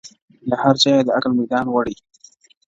[0.49, 1.95] له هر چا یې دی د عقل میدان وړی!.